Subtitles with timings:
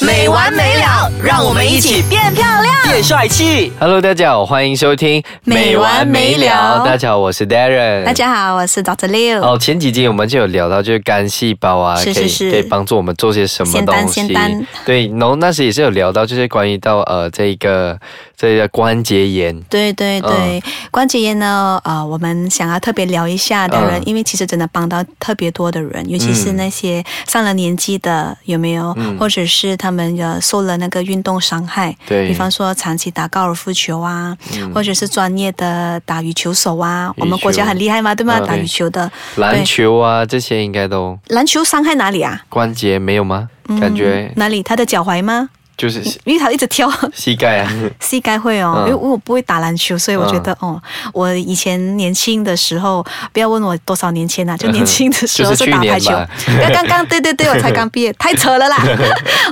[0.00, 2.74] 没完没了，让我们一起变漂亮。
[2.84, 3.72] 变帅气。
[3.80, 8.04] Hello，大家好，欢迎收听没完没了大家好，我是 Darren。
[8.04, 9.40] 大家好，我是 Doctor Liu。
[9.40, 14.66] 哦，前几集我们就有聊到，就是干细胞啊，可以是是是可以帮助我们做些什么仙丹东西仙丹。
[14.84, 17.98] 对，然后那时也是有聊到，就是关于到呃这个
[18.36, 19.58] 这个关节炎。
[19.62, 28.94] 对对对，关节炎呢，呃，我们想要特别聊一下的人，嗯因为其实真的帮到特别多的人，尤其是那些上了年纪的，有没有？
[28.98, 38.38] 嗯或者是他们呃受了那个运动伤害，对比方说长期打高尔夫球啊，嗯或者是专业的打羽球手啊，我们国家很厉害嘛，对吗？
[38.40, 42.42] 嗯打羽球的，篮球啊，这些应该都篮球伤害哪里啊？
[42.48, 43.48] 关节没有吗？
[43.80, 44.62] 感觉哪里？
[44.62, 45.48] 他的脚踝吗？
[45.76, 46.90] 就是因为他一直跳。
[47.14, 47.72] 膝盖啊。
[48.00, 50.80] 膝盖会哦，嗯因为我不会打篮球，所以我觉得、哦，
[51.12, 56.28] 我以前年轻的时候，不要问我多少年前啊， 就年轻的时候是打排球吧。
[56.60, 58.76] 刚刚刚对对对，我才刚毕业，太扯了啦！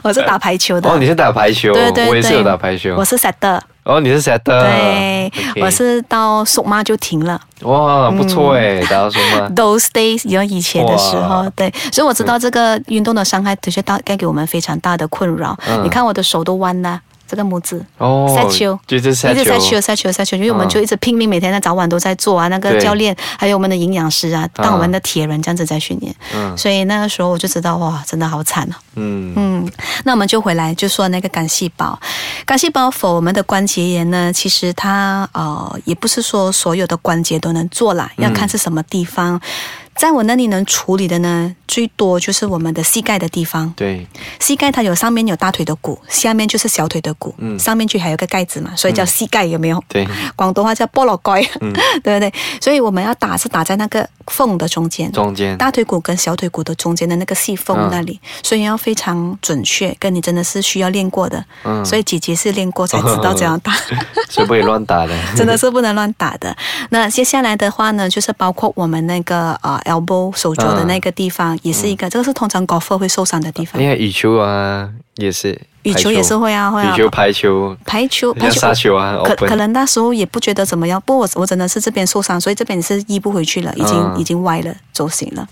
[0.02, 0.88] 我是打排球的。
[0.90, 3.04] 哦，你是打排球，对对对，我也是有打排球我。
[3.04, 4.60] 是 setter，哦，你是 setter。
[4.60, 7.40] 对 OK 我是到速妈就停了。
[7.62, 9.48] 哇，不错哎，嗯到什么？
[9.54, 15.56] Those days，有以前的时候哇，对，所以我知道这个运动的伤害的确大带给我们非常大的困扰。
[15.68, 17.84] 嗯你看我的手都弯了，这个拇指。
[17.98, 22.48] 哦，塞球就是一直塞球，塞球，塞球，因为我们嗯就一直拼命，每天在早晚都在做啊。
[22.48, 28.74] 那个教练还有我们的营养师啊，当我们的铁人这样子在训练，嗯所以那个时候我就知道哇，真的好惨哦。
[28.96, 29.72] 嗯嗯，
[30.04, 31.98] 那我们就回来就说那个干细胞，
[32.44, 39.40] 干细胞否我们的关节炎呢，其实它呃也不是说所有的关节都能做啦，要看是什么地方。
[39.94, 43.72] 在我那里能处理的呢，最多就是我们的膝盖的地方。
[43.76, 44.06] 对，
[44.40, 49.82] 膝盖它有上面有大腿的骨，下面就是小腿的骨，嗯上面去还有个盖子嘛，所以叫膝盖，有没有？
[49.88, 50.06] 对，
[50.36, 51.72] 广东话叫菠萝盖，嗯
[52.02, 52.32] 对不对？
[52.60, 61.44] 所以我们要打是打在那个缝的中间，中间大腿骨跟小腿骨的中间的那个细缝那里，所以要非常准确，跟你真的是需要练过的。
[61.64, 63.72] 嗯所以姐姐是练过才知道怎样打。
[64.30, 66.54] 是不可以乱打的，真的是不能乱打的。
[66.90, 73.80] 那接下来的话呢，就是包括我们那个呃 elbow 手肘的那个地方，也是一个，这个是通常 golfer 会受伤的地方。
[73.80, 73.86] 你。
[73.86, 76.98] 看羽球啊，也是，羽球也是会啊，会啊羽。
[76.98, 85.46] 球、排球，排球，排球沙球啊可可能那时候也不觉得怎么样，不过我我真的是这边受伤，所以这边是医不回去了，已经、嗯已经歪了，走形了。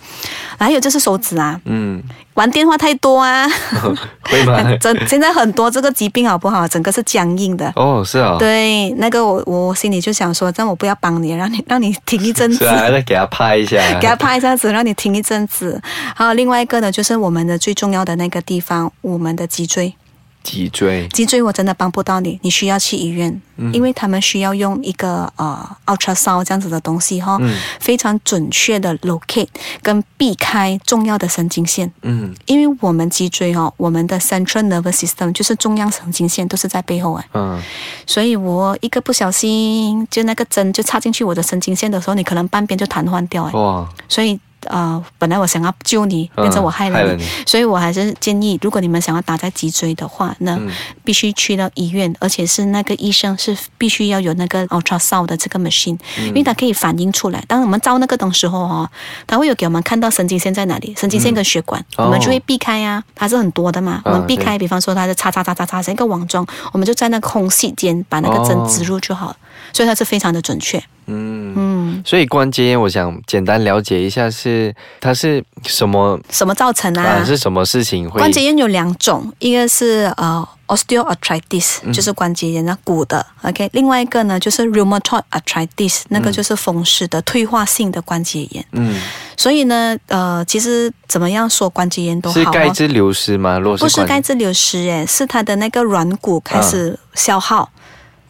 [0.59, 2.03] 还有就是手指啊，嗯，
[2.35, 3.47] 玩电话太多啊，
[4.31, 4.63] 会吗？
[4.81, 6.67] 真现在很多这个疾病好不好？
[6.69, 7.73] 整个是僵硬的。
[7.77, 12.65] 哦，是啊，对，那个我我心里就想说，这样我不要帮你，让你让你停一阵子 是。
[12.67, 15.81] 啊，再给他拍一下，给他拍一下子，让你停一阵子。
[16.15, 19.95] 还有另外一个呢，就是我们的最重要的那个地方，我们的脊椎。
[20.43, 23.73] 脊椎，脊椎我真的帮不到你，你需要去医院，嗯。
[23.73, 27.57] 因为他们需要用一个呃 ultrasound 这样子的东西哈、嗯。
[27.81, 29.49] 非常准确的 locate
[29.83, 31.93] 跟避开重要的神经线。
[32.03, 32.35] 嗯。
[32.47, 37.61] 因为我们脊椎哈、我们的 central nervous system 就是中央神经线都是在背后哎，嗯，
[38.07, 43.53] 所以我一个不小心就那个针就插进去我的神经线的时候，你可能半边就瘫痪掉哎。
[43.53, 47.25] 哇，所以呃，本来我想要救你，嗯变成我害了你，害了你。
[47.47, 50.71] 所以我还是建议，如果你们想要打在脊椎的话，那嗯。
[51.05, 57.43] 必须去到医院，而且是那个医生是必须要有那个 ultrasound 的这个 machine，、因嗯为它可以反映出来。
[57.49, 58.89] 当我们照那个的时候哦，
[59.27, 62.05] 它会有给我们看到神经线在哪里，神经线跟血管，哦。
[62.05, 68.69] 我们就会避开啊，它是很多的嘛，我啊们避开，比方说它是叉叉叉叉叉成一个网状，我们就在那个空隙间把那个针哦。
[68.71, 69.37] 植入就好了，
[69.73, 70.81] 所以它是非常的准确。
[71.07, 71.53] 嗯。
[71.83, 77.03] 嗯，所以关节炎，我想简单了解一下是它是什么什么造成啊？
[77.03, 77.25] 啊？
[77.25, 88.65] 是什么事情会关节炎有两种，一个是呃 osteoarthritis，、就是关节炎啊骨的，OK，另外一个呢就是 rheumatoid arthritis，那个就是风湿的退化性的关节炎。
[88.73, 88.95] 嗯，
[89.37, 93.61] 所以呢，呃，其实怎么样说关节炎都好、是哦，钙质流失吗？
[93.61, 97.69] 不是钙质流失，哎，是它的那个软骨开始消耗、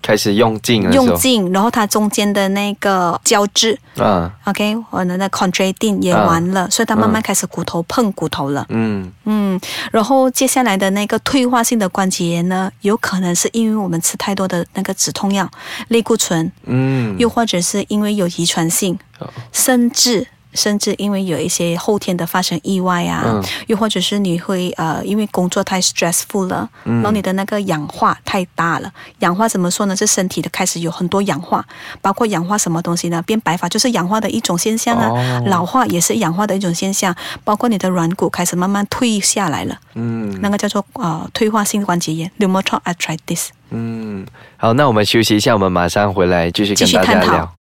[0.02, 8.66] 开始用尽了，用尽，然后它中间的那个胶质啊，，OK，我们的那 contracting 也完了，所以它慢慢开始骨头碰骨头了。
[8.68, 9.10] 嗯。
[9.24, 9.58] 嗯，
[9.92, 15.48] 然后接下来的那个退化性的关节炎呢，有可能是因为我们吃太多的那个止痛药、
[15.88, 19.28] 类固醇，嗯，又或者是因为有遗传性，哦。
[19.52, 20.26] 甚至。
[20.54, 28.92] 甚至因为有一些后天的发生意外啊，嗯又或者是你会呃，因为工作太 stressful 了，嗯然后你的那个氧化太大了。
[29.20, 29.96] 氧化怎么说呢？
[29.96, 31.64] 是身体的开始有很多氧化，
[32.00, 33.22] 包括氧化什么东西呢？
[33.22, 37.14] 变白发就是氧化的一种现象啊，哦老化也是氧化的一种现象，
[37.44, 39.78] 包括你的软骨开始慢慢退下来了。
[39.94, 43.48] 嗯那个叫做呃退化性关节炎 （rheumatoid arthritis）。
[43.70, 44.26] 嗯，
[44.56, 47.61] 好，那我们休息一下，我们马上回来继续跟继续探讨大家聊。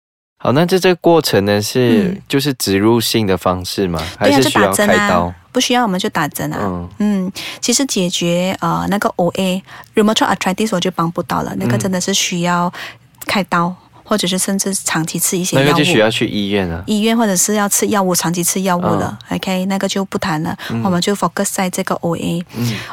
[0.44, 3.98] 好，那这这个过程呢是、嗯就是植入性的方式吗？
[4.20, 6.60] 还是需要就打针开刀啊？，不需要我们就打针啊。
[6.62, 7.32] 嗯嗯，
[7.62, 9.62] 其实解决呃那个 OA
[9.96, 12.70] rheumatoid arthritis 我就帮不到了，那个真的是需要
[13.26, 13.74] 开刀，
[14.04, 15.78] 或者是甚至长期吃一些药物那个。
[15.78, 16.84] 就需要去医院了。
[16.88, 20.54] 医院或者是要吃药物，长期吃药物了、o k 那个就不谈了，
[20.84, 22.44] 我们就 focus 在这个 OA。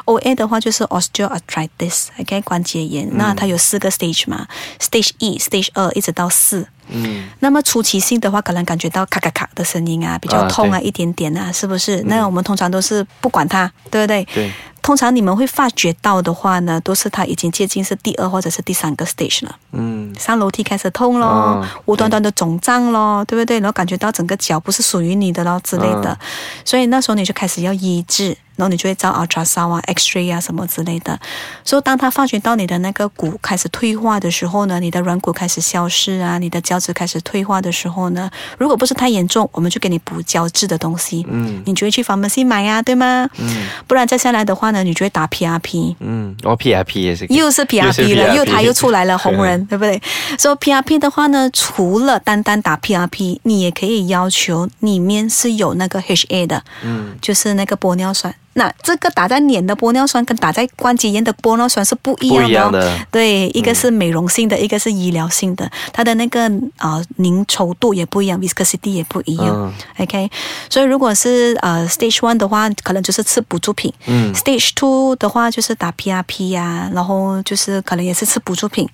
[0.05, 3.09] OA 的话就是 osteoarthritis，OK，、关节炎。
[3.17, 4.47] 那它有四个 stage 嘛
[4.79, 6.65] ，stage 一、stage 二一直到四。
[6.91, 12.01] 嗯，那么初期性的话，可能感觉到咔咔咔的声音啊，比较痛啊，啊一点点啊，是不是？
[12.03, 14.23] 那我们通常都是不管它，对不对？
[14.33, 19.55] 对，通常你们会发觉到的话呢，都是它已经接近是第二或者是第三个 stage 了。
[19.71, 23.59] 嗯，上楼梯开始痛咯，哦无端端的肿胀咯，对不对？
[23.59, 26.17] 然后感觉到整个脚不是属于你的咯之类的，嗯
[26.65, 31.19] 所以那时候你就开始要医治，然后你就会照 ultrasound 啊、X-ray 啊什么之类的。
[31.63, 43.29] 所以当他发觉到你的那个骨开始退化的时候呢，你的软骨开始消失啊，你的胶质开始退化的时候呢，如果不是太严重，我们就给你补胶质的东西，嗯你就会去 pharmacy 买呀、对吗？
[43.37, 45.95] 嗯不然再下来的话呢，你就会打 PRP。
[45.99, 50.01] 嗯，哦 PRP 也是又是 PRP 了，又他又出来了红人，对不对？
[50.37, 58.33] 所以 PRP 的话呢，除了单单打 PRP，你也可以要求里面是有那个 HA 的，嗯，就是那个玻尿酸。
[58.53, 66.43] 那这个打在脸的玻尿酸跟打在关节炎的玻尿酸是不一样的、哦，一样的对，一个是美容性的，一个是医疗性的，它的那个
[66.77, 69.47] 啊、呃凝稠度也不一样，viscosity 也不一样。
[69.49, 70.29] 嗯 OK，
[70.69, 73.93] 所以如果是呃 stage one 的话，可能就是吃补助品。
[74.07, 78.87] 嗯 Stage two 的话就是打 PRP 呀、然后就是可能也是吃补助品。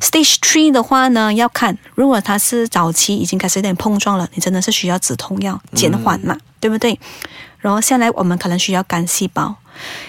[0.00, 6.98] Stage three 的话呢，要看如果它是早期已经开始有点碰撞了，你真的是需要止痛药减缓嘛，对不对？
[7.64, 9.56] 然后下来我们可能需要干细胞。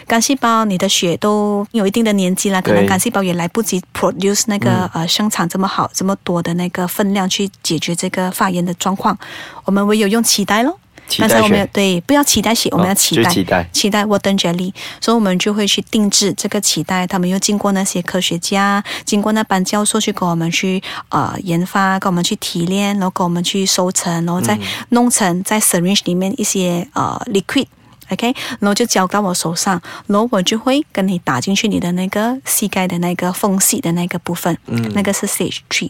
[0.05, 9.17] 干细胞，你的血都有一定的年纪了，可能对干细胞也来不及 produce 那个、呃生产这么好、这么多的那个分量去解决这个发炎的状况，
[9.63, 10.77] 我们唯有用脐带咯。
[11.19, 24.57] 但是我们要对不要期待血，我们要脐带，就是脐带脐带 water jelly，所以我们就会去定制这个脐带，他们又经过那些科学家，经过那班教授去给我们去呃研发，给我们去提炼，然后给我们去收成，然后再
[24.89, 27.67] 弄成在 syringe 里面一些呃 liquid。
[28.11, 35.89] OK，然后就交到我手上，然后我就会跟你打进去你的那个膝盖的那个缝隙的那个部分，嗯，那个是 stage three。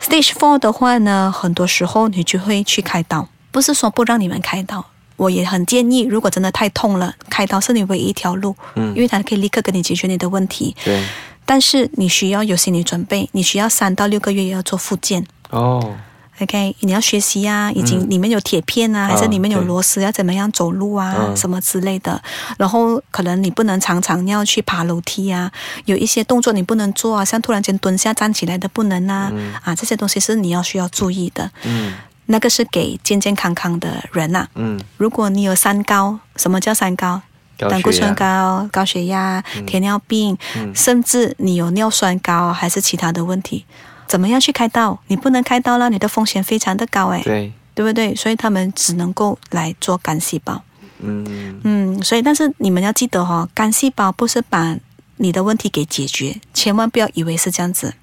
[0.00, 4.84] Stage four 的话呢，很多时候你就会去开刀，不是说不让你们开刀，
[5.16, 10.76] 我也很建议，如果真的太痛了，开刀是你唯一一条路，嗯，因为它可以立刻给你解决你的问题。
[10.84, 11.02] 对，
[11.46, 15.26] 但是你需要有心理准备，你需要三到六个月也要做复健。
[15.48, 15.96] 哦
[16.38, 22.22] ，OK，你要学习啊，已经里面有铁片啊，还是里面有螺丝，要怎么样走路啊，嗯什么之类的。
[22.58, 25.50] 然后可能你不能常常要去爬楼梯啊，
[25.86, 29.32] 有一些动作你不能做啊，像突然间蹲下站起来的不能啊，
[29.64, 31.50] 啊，这些东西是你要需要注意的。
[31.64, 31.94] 嗯
[32.26, 37.22] 那个是给健健康康的人呐、嗯，如果你有三高，什么叫三高？
[37.58, 40.36] 胆固醇高、高血压、糖尿病，
[40.74, 43.64] 甚至你有尿酸高还是其他的问题，
[44.06, 45.00] 怎么样去开刀？
[45.06, 48.14] 你不能开刀了，你的风险非常的高诶，对，对不对？
[48.14, 50.62] 所以他们只能够来做干细胞。
[50.98, 54.76] 嗯嗯，所以但是你们要记得哦，干细胞不是把
[55.16, 57.94] 你的问题给解决，千万不要以为是这样子。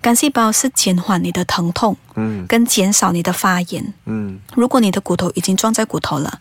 [0.00, 2.46] 干细胞是减缓你的疼痛，嗯。
[2.46, 3.94] 跟减少你的发炎。
[4.06, 4.38] 嗯。
[4.54, 6.40] 如果你的骨头已经撞在骨头了，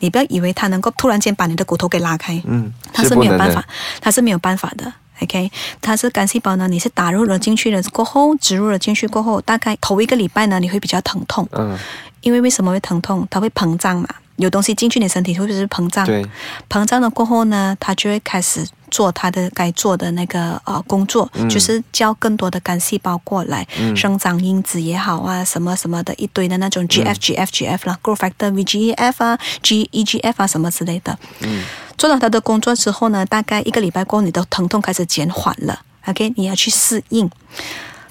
[0.00, 3.64] 你不要以为它能够突然间把你的骨头给拉开，嗯，它是没有办法，
[4.00, 4.92] 它是没有办法的。
[5.22, 11.78] OK，它是干细胞呢，你是打入了进去了过后，植入了进去过后，大概头一个礼拜呢，你会比较疼痛，嗯，
[12.20, 13.26] 因为为什么会疼痛？
[13.30, 16.04] 它会膨胀嘛，有东西进去你身体会不会是膨胀？
[16.04, 16.24] 对，
[16.68, 31.16] 膨胀了过后呢，它就会开始做它的该做的那个呃工作，就是叫更多的干细胞过来，生长因子也好啊，什么什么的一堆的那种 GF、GF、GF 啦，growth factor、VGF 啊、GEGF 啊什么之类的。
[31.40, 31.62] 嗯，
[31.96, 35.80] 做了它的工作之后呢，大概一个礼拜过后，你的疼痛开始减缓了。
[36.06, 37.30] OK，你要去适应。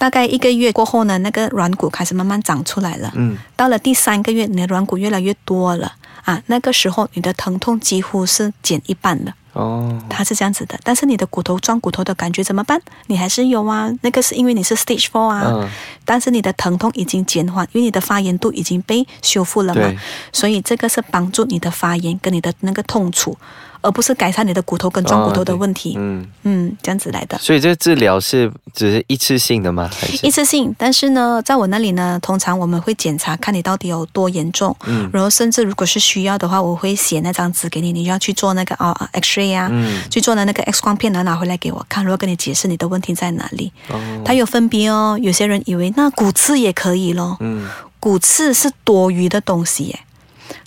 [0.04, 3.10] 大概一个月过后呢，那个软骨开始慢慢长出来了。
[3.16, 5.94] 嗯，到了第三个月，你的软骨越来越多了
[6.26, 9.34] 啊，那个时候你的疼痛几乎是减一半了。
[9.54, 12.82] 哦，它是这样子的，但是你的骨头撞骨头的感觉怎么办？
[13.08, 15.70] 你还是有啊，那个是因为你是 stage four 啊，嗯
[16.04, 19.98] 但是你的疼痛已经减缓，因为你的发炎度已经被修复了嘛对，
[20.34, 23.38] 所以这个是帮助你的发炎跟你的那个痛楚，
[23.84, 25.94] 而不是改善你的骨头跟撞骨头的问题。
[25.98, 27.38] 嗯，嗯，这样子来的。
[27.38, 29.88] 所以这个治疗是只是一次性的吗？
[29.94, 30.26] 还是？
[30.26, 35.08] 一次性，但是呢，在我那里呢，通常我们会检查看你到底有多严重，嗯。
[35.14, 40.02] 然后甚至如果是需要的话，我会写那张纸给你，你就要去做那个啊 X ray 啊，嗯。
[40.10, 43.72] 去做的那个 X 光片，然后拿回来给我看，然后跟你解释你的问题在哪里。
[43.90, 44.00] 哦。
[44.24, 47.68] 它有分别哦，有些人以为那骨刺也可以咯，嗯。
[48.00, 50.00] 骨刺是多余的东西耶，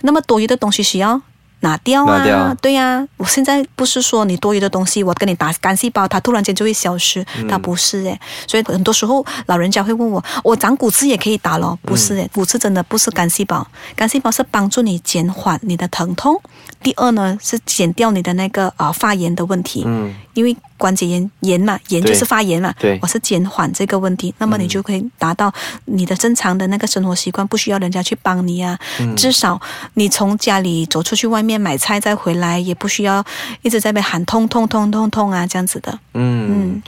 [0.01, 1.21] 那么多余的东西需要
[1.67, 8.19] 拿掉啊，掉对呀、我现在不是说你多余的东西，我跟你打干细胞，它突然间就会消失，嗯它不是诶。
[8.47, 11.77] 所以很多时候老人家会问我，我长骨刺也可以打咯？
[11.83, 16.41] 不是嗯诶，骨刺真的不是干细胞，干细胞是帮助你减缓你的疼痛，
[16.87, 20.15] 第二呢是减掉你的那个啊、呃发炎的问题，嗯。
[20.35, 25.53] 因为关节炎炎嘛，炎就是发炎嘛，对我是减缓这个问题，那么你就可以达到
[25.87, 28.79] 你的正常的那个生活习惯，不需要人家去帮你啊。
[29.01, 29.17] 嗯。
[29.17, 29.61] 至少
[29.95, 33.25] 你从家里走出去外面买菜再回来，也不需要
[33.63, 35.99] 一直在那边喊痛痛痛痛痛啊这样子的。
[36.15, 36.47] 嗯。
[36.49, 36.83] 嗯，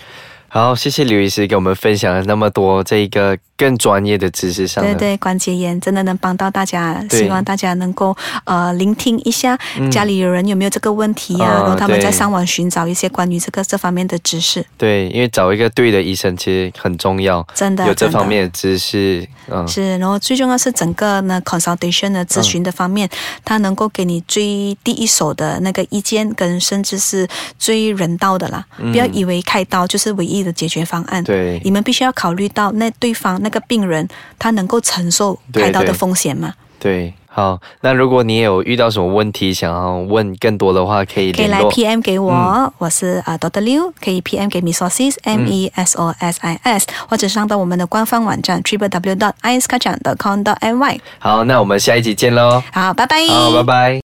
[0.47, 4.83] 好，谢谢刘医师给我们分享了那么多这一个更专业的知识上。
[4.83, 9.59] 对对，关节炎真的能帮到大家，希望大家能够呃聆听一下
[9.91, 23.09] 家里有人有没有这个问题啊，哦然后他们在上网寻找一些关于这个这方面的知识，对，因为找一个对的医生其实很重要，真的有这方面的知识，嗯，是，然后最重要是整个呢 consultation 的咨询的方面，
[23.45, 27.27] 他能够给你最第一手的那个意见，跟甚至是
[27.59, 28.65] 最人道的啦。
[28.79, 31.25] 不要以为开刀就是唯一的解决方案。
[31.25, 31.61] 对。
[31.65, 36.55] 你们必须要考虑到那对方那个病人他能够承受开刀的风险吗？
[36.78, 37.14] 对。
[37.31, 41.62] 好，那如果你有遇到什么问题想要问更多的话，可以可以来。
[41.67, 43.38] PM 给我，嗯我是啊.
[43.38, 49.61] Liu，可以 PM 给 Mesosis M E S O S I S，、或者上到我们的官方网站 triple w dot i
[49.61, 50.99] s k a c h a n dot com dot my。
[51.21, 52.61] 好，那我们下一集见喽。
[52.73, 53.25] 好，拜拜。
[53.28, 53.97] 好，拜拜。